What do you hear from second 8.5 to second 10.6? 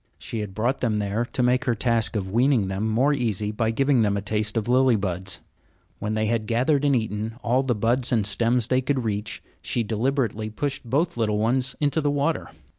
that they could reach, she deliberately